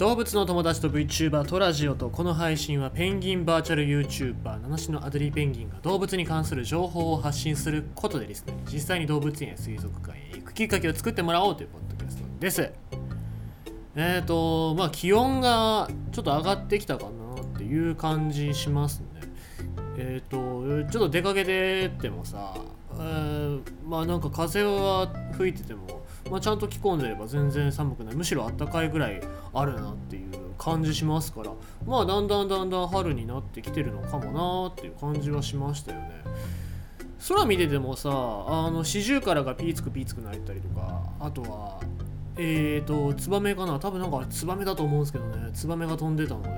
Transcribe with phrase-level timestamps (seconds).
[0.00, 12.72] 動物の友達と VTuber トラジオとこの配信はペンギンバーチャル YouTuber 七種のアデリーペンギンが動物に関する情報を発信することでですね実際に動物園や水族館へ行くきっかけを作ってもらおうというポッドキャストです。
[13.94, 19.06] えっ、ー、とまあ気温がちょっと上がってきたかなっていう感じしますね。
[19.98, 22.54] えっ、ー、とちょっと出かけてってもさ、
[22.94, 28.14] えー、まあなんか風は吹いててもまあ、ちゃんと着込んでれば全然寒くない。
[28.14, 29.20] むしろあったかいぐらい
[29.52, 31.50] あるなっていう感じしますから。
[31.86, 36.22] まあだんだんだんだん春になってきてるのかもなっていう感じはしましたよね。
[37.28, 41.80] 空見ててもさあの四十からがピーツクピーツク鳴いたりとかあとは
[42.36, 43.78] えーとツバメかな。
[43.78, 45.50] 多分なんかツバメだと思うんですけどね。
[45.52, 46.50] ツバメが飛んでたので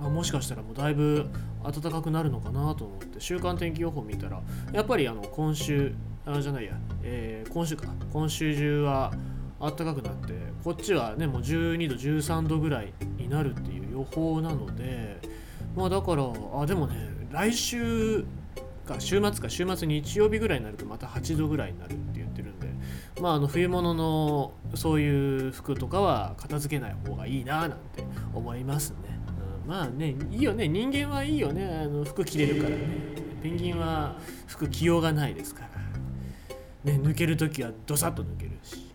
[0.00, 1.26] あもしかしたらもうだいぶ
[1.62, 4.40] 暖かくなるのかなと思って週間天気予報見たら
[4.72, 5.94] やっぱりあの今週
[6.30, 7.88] あじゃないや、えー、今週か。
[8.12, 9.12] 今週中は
[9.60, 15.18] 暖かくなってこっちはねもう12度13度ぐらいになるっていう予報なので
[15.76, 16.96] まあだからあでもね
[17.30, 18.24] 来週
[18.86, 22.68] か週末か週末日曜日ぐらいになるとまた8度ぐらいになるって言ってるんで
[23.20, 28.96] まああの冬物のそういう服とかは片付けない方がいいななんて思いますね、
[29.64, 30.68] うん、まあねいいよね。
[30.68, 31.66] 人間はいいよね。
[31.84, 32.78] あの服着れるからね。
[33.42, 35.68] ペンギンは服着ようがないですから。
[36.84, 38.90] ね、抜ける時はどさっと抜けるし、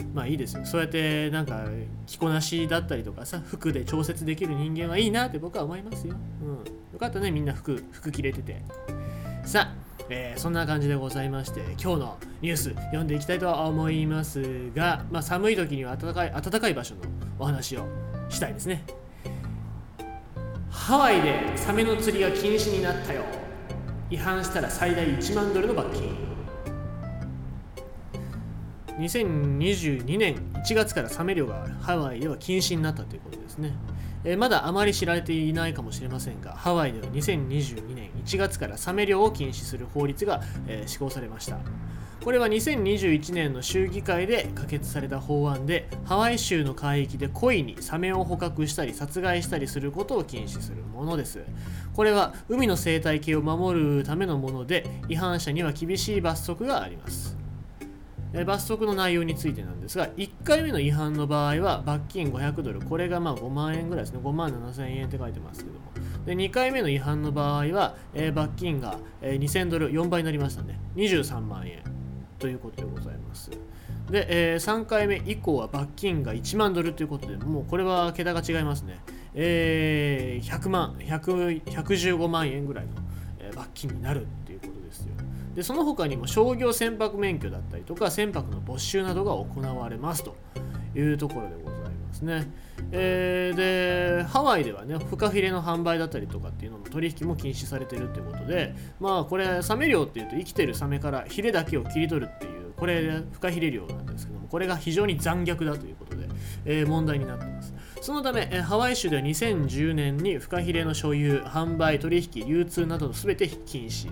[0.00, 0.64] うん、まあいいですよ。
[0.64, 1.64] そうやってなんか
[2.06, 6.50] 着こなしだったりとかさ服で調節できる人間はいいなって僕は思いますよ、うん、
[6.94, 8.62] よかったねみんな服服着れてて。
[9.44, 17.00] さあえー、そんな感じでございまして今日のニュース読んでいきたいとは思いますが、まあ、寒い時には暖かい暖かい場所の
[17.38, 17.86] お話を
[18.28, 18.84] したいですね。
[20.70, 23.22] ハワイでサメの釣りが禁止になったよ。
[24.10, 26.33] 違反したら最大1万ドルの罰金。
[28.98, 33.72] 2022年1月からサメ漁がハワイでは禁止になったということですね、
[34.24, 41.58] えー、まだあまり知られていないかもしれませんがハワイでは2022年1月からサメ漁を禁止する法律が、えー、施行されました。
[42.24, 51.44] これは2021年の州議会で可決された法案でハワイ州の海域で故意にサメを捕獲したり殺害したりすることを禁止するものです。
[51.92, 57.33] これは海の生態系を守るためのもので違反者には厳しい罰則があります。
[58.36, 64.20] え罰則の内容についてなんですが1回目の違反の場合は罰金500ドルこれがまあ5万円ぐらいですね。
[64.22, 65.94] 5万7000円って書いてますけども。
[66.26, 70.80] で2回目の違反の場合は、え、罰金が、えー、2000ドル4倍になりましたね。
[70.96, 71.82] 23万円。
[72.38, 73.50] ということでございます。
[74.10, 78.98] で、え、3回目以降は罰金が1万ドルということでもうこれは桁が違いますね、
[79.34, 82.92] えー、100万100 115万円ぐらいの、
[83.54, 85.14] 罰金になるっていうことですよ。
[85.54, 90.36] でその他にも商業船舶免許だったりとか船舶の没収などが行われますと
[90.96, 92.50] いうところでございますね。
[92.92, 106.28] えー、でハワイではねフカヒレの販売だったりとかっていうのの取引も禁止されてるっていうことでまあこれサメ漁っていうと生きてるサメからヒレだけを切り取るっていうこれフカヒレ漁なんですけどもこれが非常に残虐だということで、
[106.64, 107.74] えー、問題になってます。
[108.00, 114.10] そのため、ハワイ州では2010年にフカヒレの所有、販売、取引、流通などの全て禁止。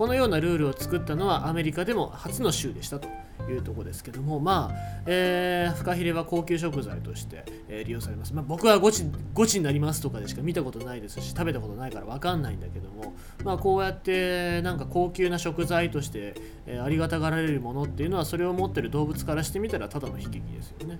[0.00, 3.06] このようなルールを作ったのはアメリカでも初の州でしたと
[3.50, 13.12] いうとこですけどもまあ、えー、フカヒレは高級食材として、えー、利用されます、まあ、僕はゴチゴチになりますとかでしか見たことないですし食べたことないから分かんないんだけども
[13.44, 16.34] まあこうやってなんか高級な食材として、
[16.64, 20.98] えー、ありがたがられるものっていうのはそれを持ってる動物からしてみたらただの悲劇ですよね、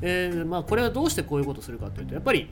[0.00, 2.48] えー、まあこれはどうしてこういうことするかというとやっぱり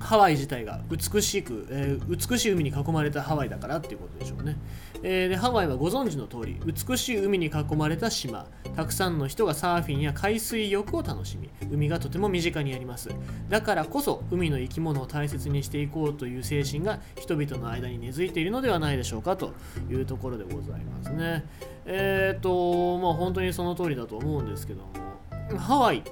[0.00, 4.56] ハワイ自体が美しく、えー、美しい海に囲まれたハワイだからっていうことでしょうね、
[5.02, 8.46] えー、でハワイはご存知の通り美しい海に囲まれた島。
[8.76, 13.10] たくさんの人がサーフィンや海水浴を楽しみ海がとても身近にあります。
[13.48, 19.52] だからこそ海の生き物を大切にしていこうという精神が人々の間に根付いているのではないでしょうかと
[19.90, 21.44] いうところでございますね。
[21.84, 25.58] えっ、とまあ本当にその通りだと思うんですけども。
[25.58, 26.02] ハワイ。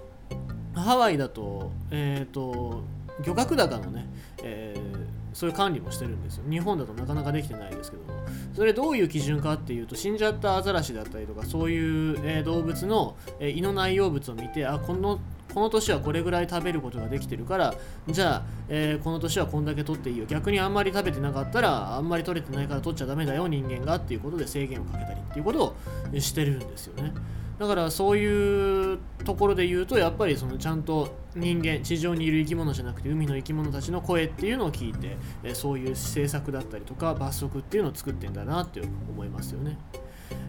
[0.74, 2.82] ハワイだとえっ、と
[3.24, 4.06] 漁獲高のね、
[4.42, 6.44] えー、そういう管理もしてるんですよ。
[6.48, 8.18] 日本だとなかなかできてないですけども。
[8.54, 15.20] それどういう基準かっていうと死んじゃったアザラシだったりとかそういう、えー、動物の、え、胃の内容物を見てあこの
[15.54, 17.74] この年はこれぐらい食べることができてるから
[18.08, 20.26] じゃあ、えー、この年はこんだけ取っていいよ。
[20.26, 25.76] 逆にあんまり食べてなかったらあんまり取れてないから取っちゃダメだよ人間がっていうことで制限をかけたりっていうことを
[26.20, 27.14] してるんですよね。
[27.58, 39.76] だからそういうところで言うとやっぱりそのちゃんと人間地上にいる生き物じゃなくて海の生き物たちの声っていうのを聞いてそういう政策だったりとか罰則っていうのを作ってんだなって思いますよね。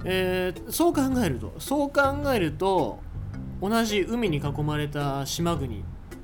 [0.04, 2.02] えー、そう考えるとそう考
[2.34, 3.00] えると
[3.62, 5.84] 同じ海に囲まれた島国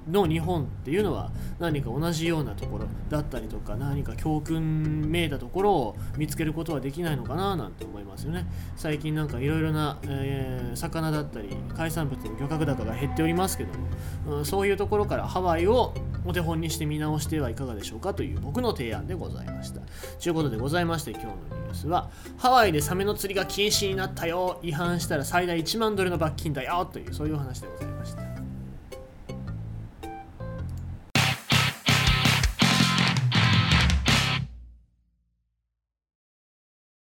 [0.10, 8.46] の日本っていうのは何か同じようなところだったりとか何か教訓めいたところを見つけることはできないのかななんて思いますよね。
[8.76, 13.74] 最近なんかいろいろな、えー、魚だったり海産物の漁獲高が減っておりますけど
[14.30, 15.94] も、うん、そういうところからハワイを
[16.26, 19.82] お手本にして見直してはいかがでしょうかという僕の提案でございました。
[20.22, 27.95] ということでございまして今日のニュースはハワイでサメの釣りが禁止になったよ違反したら最大1万ドルの罰金だよというそういう話でございます。